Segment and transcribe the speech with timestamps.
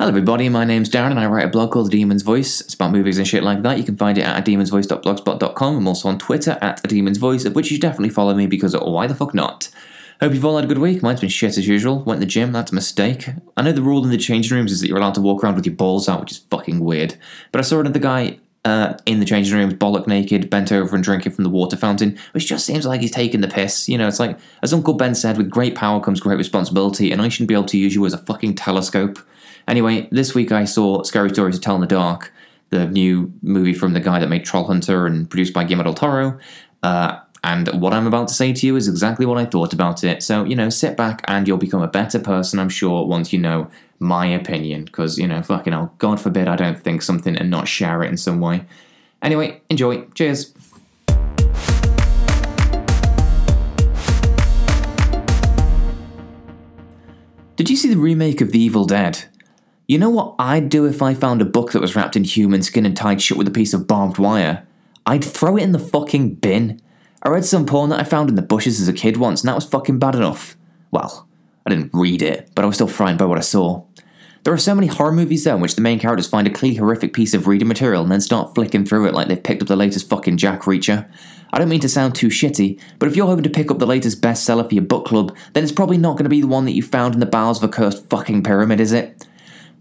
[0.00, 0.48] Hello, everybody.
[0.48, 2.62] My name's Darren, and I write a blog called Demon's Voice.
[2.62, 3.76] It's about movies and shit like that.
[3.76, 5.76] You can find it at demonsvoice.blogspot.com.
[5.76, 8.74] I'm also on Twitter at Demon's Voice, of which you should definitely follow me because
[8.74, 9.68] why the fuck not?
[10.22, 11.02] Hope you've all had a good week.
[11.02, 12.02] Mine's been shit as usual.
[12.02, 13.28] Went to the gym, that's a mistake.
[13.58, 15.56] I know the rule in the changing rooms is that you're allowed to walk around
[15.56, 17.16] with your balls out, which is fucking weird.
[17.52, 21.04] But I saw another guy uh, in the changing rooms, bollock naked, bent over and
[21.04, 23.86] drinking from the water fountain, which just seems like he's taking the piss.
[23.86, 27.20] You know, it's like, as Uncle Ben said, with great power comes great responsibility, and
[27.20, 29.18] I shouldn't be able to use you as a fucking telescope.
[29.70, 32.32] Anyway, this week I saw Scary Stories to Tell in the Dark,
[32.70, 35.94] the new movie from the guy that made Troll Hunter and produced by Guillermo del
[35.94, 36.38] Toro.
[36.82, 40.02] Uh, and what I'm about to say to you is exactly what I thought about
[40.02, 40.24] it.
[40.24, 43.38] So, you know, sit back and you'll become a better person, I'm sure, once you
[43.38, 44.86] know my opinion.
[44.86, 48.08] Because, you know, fucking hell, God forbid I don't think something and not share it
[48.08, 48.64] in some way.
[49.22, 50.02] Anyway, enjoy.
[50.14, 50.52] Cheers.
[57.54, 59.26] Did you see the remake of The Evil Dead?
[59.90, 62.62] You know what I'd do if I found a book that was wrapped in human
[62.62, 64.64] skin and tied shut with a piece of barbed wire?
[65.04, 66.80] I'd throw it in the fucking bin.
[67.24, 69.48] I read some porn that I found in the bushes as a kid once, and
[69.48, 70.56] that was fucking bad enough.
[70.92, 71.26] Well,
[71.66, 73.82] I didn't read it, but I was still frightened by what I saw.
[74.44, 76.76] There are so many horror movies though in which the main characters find a clearly
[76.76, 79.66] horrific piece of reading material and then start flicking through it like they've picked up
[79.66, 81.10] the latest fucking Jack Reacher.
[81.52, 83.86] I don't mean to sound too shitty, but if you're hoping to pick up the
[83.86, 86.64] latest bestseller for your book club, then it's probably not going to be the one
[86.66, 89.26] that you found in the bowels of a cursed fucking pyramid, is it?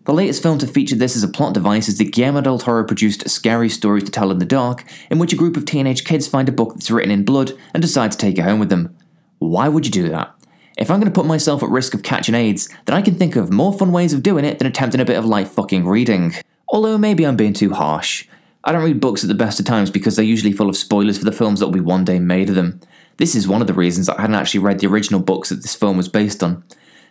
[0.05, 2.85] The latest film to feature this as a plot device is the Guillermo del Toro
[2.85, 6.27] produced Scary Stories to Tell in the Dark, in which a group of teenage kids
[6.27, 8.95] find a book that's written in blood and decide to take it home with them.
[9.39, 10.33] Why would you do that?
[10.77, 13.35] If I'm going to put myself at risk of catching AIDS, then I can think
[13.35, 16.33] of more fun ways of doing it than attempting a bit of light fucking reading.
[16.69, 18.25] Although maybe I'm being too harsh.
[18.63, 21.17] I don't read books at the best of times because they're usually full of spoilers
[21.17, 22.79] for the films that will be one day made of them.
[23.17, 25.75] This is one of the reasons I hadn't actually read the original books that this
[25.75, 26.63] film was based on.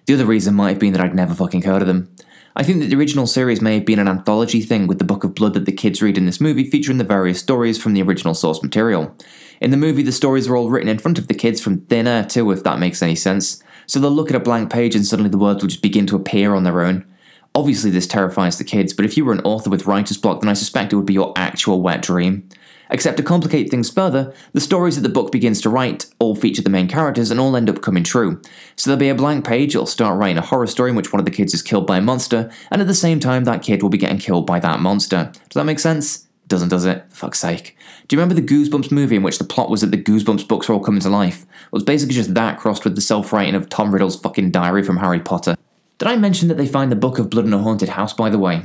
[0.07, 2.11] The other reason might have been that I'd never fucking heard of them.
[2.57, 5.23] I think that the original series may have been an anthology thing with the Book
[5.23, 8.03] of Blood that the kids read in this movie featuring the various stories from the
[8.03, 9.15] original source material.
[9.61, 12.07] In the movie, the stories are all written in front of the kids from thin
[12.07, 13.63] air too, if that makes any sense.
[13.87, 16.17] So they'll look at a blank page and suddenly the words will just begin to
[16.17, 17.07] appear on their own.
[17.55, 20.51] Obviously, this terrifies the kids, but if you were an author with writer's block, then
[20.51, 22.49] I suspect it would be your actual wet dream.
[22.91, 26.63] Except to complicate things further, the stories that the book begins to write all feature
[26.63, 28.41] the main characters and all end up coming true.
[28.77, 31.21] So there'll be a blank page, it'll start writing a horror story in which one
[31.21, 33.83] of the kids is killed by a monster, and at the same time, that kid
[33.83, 35.31] will be getting killed by that monster.
[35.33, 36.27] Does that make sense?
[36.49, 37.05] Doesn't, does it?
[37.11, 37.77] Fuck's sake.
[38.07, 40.67] Do you remember the Goosebumps movie in which the plot was that the Goosebumps books
[40.67, 41.43] were all coming to life?
[41.43, 44.83] It was basically just that crossed with the self writing of Tom Riddle's fucking diary
[44.83, 45.57] from Harry Potter.
[45.99, 48.31] Did I mention that they find the Book of Blood in a haunted house, by
[48.31, 48.63] the way?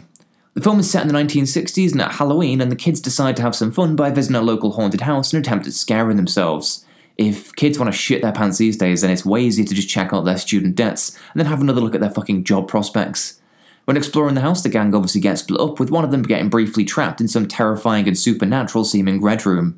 [0.53, 3.41] The film is set in the 1960s and at Halloween, and the kids decide to
[3.41, 6.85] have some fun by visiting a local haunted house and attempt at scaring themselves.
[7.17, 9.89] If kids want to shit their pants these days, then it's way easier to just
[9.89, 13.41] check out their student debts and then have another look at their fucking job prospects.
[13.85, 16.49] When exploring the house, the gang obviously gets split up, with one of them getting
[16.49, 19.75] briefly trapped in some terrifying and supernatural seeming red room.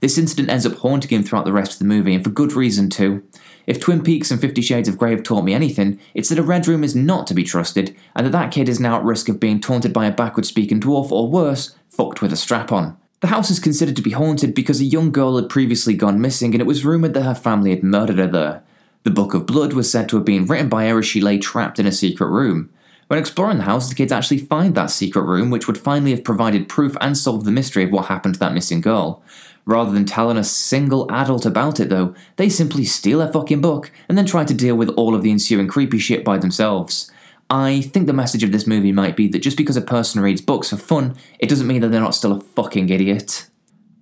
[0.00, 2.52] This incident ends up haunting him throughout the rest of the movie, and for good
[2.52, 3.22] reason too.
[3.66, 6.42] If Twin Peaks and Fifty Shades of Grey have taught me anything, it's that a
[6.42, 9.28] red room is not to be trusted, and that that kid is now at risk
[9.28, 12.96] of being taunted by a backward speaking dwarf, or worse, fucked with a strap on.
[13.20, 16.52] The house is considered to be haunted because a young girl had previously gone missing,
[16.52, 18.62] and it was rumoured that her family had murdered her there.
[19.04, 21.38] The Book of Blood was said to have been written by her as she lay
[21.38, 22.68] trapped in a secret room.
[23.08, 26.24] When exploring the house, the kids actually find that secret room, which would finally have
[26.24, 29.22] provided proof and solved the mystery of what happened to that missing girl.
[29.64, 33.92] Rather than telling a single adult about it, though, they simply steal a fucking book
[34.08, 37.10] and then try to deal with all of the ensuing creepy shit by themselves.
[37.48, 40.40] I think the message of this movie might be that just because a person reads
[40.40, 43.46] books for fun, it doesn't mean that they're not still a fucking idiot.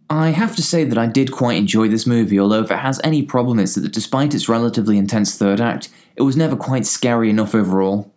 [0.09, 3.01] I have to say that I did quite enjoy this movie, although if it has
[3.05, 7.29] any problem, it's that despite its relatively intense third act, it was never quite scary
[7.29, 8.14] enough overall.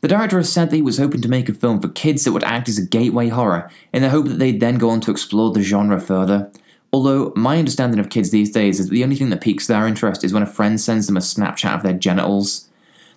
[0.00, 2.32] The director has said that he was hoping to make a film for kids that
[2.32, 5.10] would act as a gateway horror, in the hope that they'd then go on to
[5.10, 6.50] explore the genre further.
[6.92, 9.86] Although, my understanding of kids these days is that the only thing that piques their
[9.86, 12.68] interest is when a friend sends them a Snapchat of their genitals.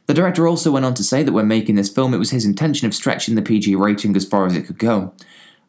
[0.08, 2.46] The director also went on to say that when making this film, it was his
[2.46, 5.14] intention of stretching the PG rating as far as it could go.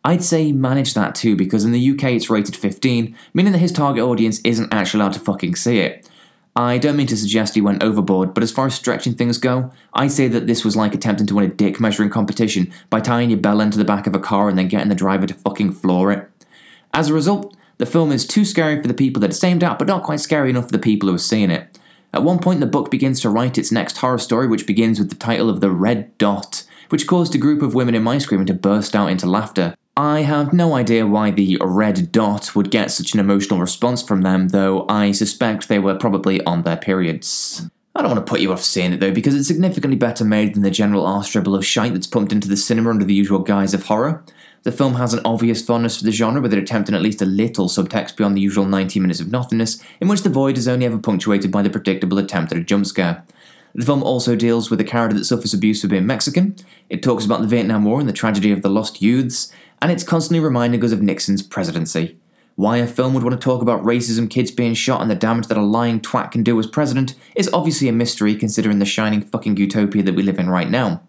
[0.05, 3.58] I'd say he managed that too, because in the UK it's rated 15, meaning that
[3.58, 6.08] his target audience isn't actually allowed to fucking see it.
[6.55, 9.71] I don't mean to suggest he went overboard, but as far as stretching things go,
[9.95, 13.31] I'd say that this was like attempting to win a dick measuring competition by tying
[13.31, 15.35] your bell end to the back of a car and then getting the driver to
[15.35, 16.29] fucking floor it.
[16.93, 19.79] As a result, the film is too scary for the people that it's aimed at,
[19.79, 21.79] but not quite scary enough for the people who are seeing it.
[22.13, 25.09] At one point, the book begins to write its next horror story, which begins with
[25.09, 28.47] the title of The Red Dot, which caused a group of women in my screaming
[28.49, 29.75] to burst out into laughter.
[29.97, 34.23] I have no idea why the red dot would get such an emotional response from
[34.23, 37.69] them, though I suspect they were probably on their periods.
[37.94, 40.55] I don't want to put you off seeing it though, because it's significantly better made
[40.55, 43.41] than the general arse dribble of shite that's pumped into the cinema under the usual
[43.41, 44.25] guise of horror.
[44.62, 47.27] The film has an obvious fondness for the genre, with it attempting at least a
[47.27, 50.87] little subtext beyond the usual 90 minutes of nothingness, in which the void is only
[50.87, 53.25] ever punctuated by the predictable attempt at a jump scare.
[53.75, 56.56] The film also deals with a character that suffers abuse for being Mexican,
[56.89, 60.05] it talks about the Vietnam War and the tragedy of the lost youths, and it's
[60.05, 62.17] constantly reminding us of Nixon's presidency.
[62.55, 65.49] Why a film would want to talk about racism, kids being shot, and the damage
[65.49, 69.23] that a lying twat can do as president is obviously a mystery considering the shining
[69.23, 71.02] fucking utopia that we live in right now.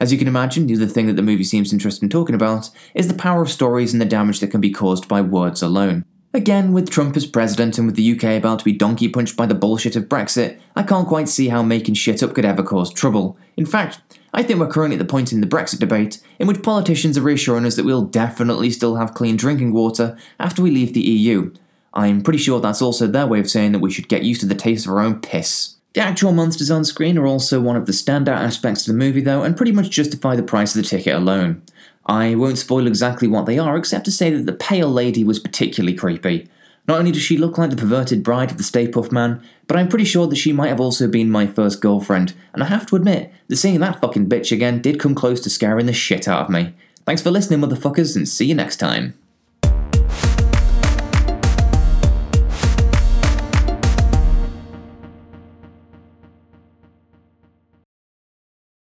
[0.00, 2.70] As you can imagine, the other thing that the movie seems interested in talking about
[2.94, 6.04] is the power of stories and the damage that can be caused by words alone.
[6.34, 9.46] Again, with Trump as president and with the UK about to be donkey punched by
[9.46, 12.92] the bullshit of Brexit, I can't quite see how making shit up could ever cause
[12.92, 13.38] trouble.
[13.56, 14.00] In fact,
[14.32, 17.22] I think we're currently at the point in the Brexit debate in which politicians are
[17.22, 21.52] reassuring us that we'll definitely still have clean drinking water after we leave the EU.
[21.92, 24.46] I'm pretty sure that's also their way of saying that we should get used to
[24.46, 25.76] the taste of our own piss.
[25.94, 29.20] The actual monsters on screen are also one of the standout aspects of the movie,
[29.20, 31.62] though, and pretty much justify the price of the ticket alone.
[32.06, 35.40] I won't spoil exactly what they are, except to say that the pale lady was
[35.40, 36.48] particularly creepy.
[36.88, 39.76] Not only does she look like the perverted bride of the Stay Puft Man, but
[39.76, 42.86] I'm pretty sure that she might have also been my first girlfriend, and I have
[42.86, 46.26] to admit that seeing that fucking bitch again did come close to scaring the shit
[46.26, 46.74] out of me.
[47.06, 49.14] Thanks for listening, motherfuckers, and see you next time.